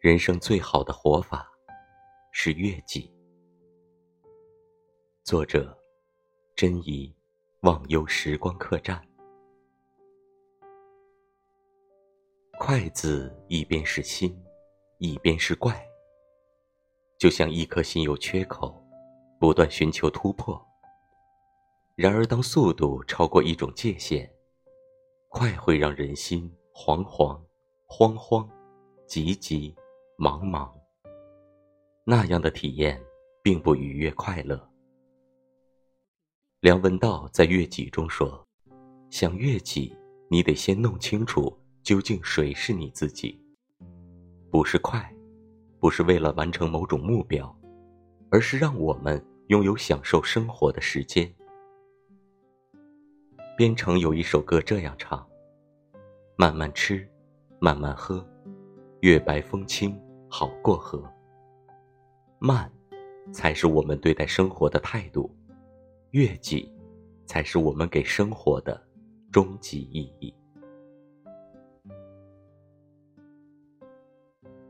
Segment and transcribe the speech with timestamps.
[0.00, 1.50] 人生最好的活法
[2.30, 3.12] 是悦己。
[5.24, 5.76] 作者：
[6.54, 7.12] 真怡，
[7.62, 9.04] 忘忧时光客栈。
[12.60, 14.40] 筷子一边是心，
[14.98, 15.84] 一边是怪，
[17.18, 18.80] 就像一颗心有缺口，
[19.40, 20.64] 不断寻求突破。
[21.96, 24.32] 然而，当速度超过一种界限，
[25.26, 27.42] 快会让人心惶惶、
[27.88, 28.48] 慌慌、
[29.08, 29.74] 急急、
[30.18, 30.68] 茫茫。
[32.04, 33.00] 那样的体验
[33.40, 34.60] 并不愉悦快乐。
[36.58, 38.44] 梁文道在《悦己》中说
[39.10, 39.96] ：“想悦己，
[40.28, 43.40] 你得先弄清楚究竟谁是你自己。
[44.50, 45.08] 不是快，
[45.78, 47.56] 不是为了完成某种目标，
[48.28, 51.32] 而是让我们拥有享受生活的时间。”
[53.56, 55.24] 边城有一首歌这样唱
[56.34, 57.08] ：“慢慢吃，
[57.60, 58.28] 慢慢喝，
[59.02, 59.96] 月白风清
[60.28, 61.02] 好过河。
[62.38, 62.70] 慢，
[63.32, 65.30] 才是我们对待生活的态度。”
[66.12, 66.72] 越己，
[67.26, 68.80] 才是我们给生活的
[69.30, 70.34] 终极意义。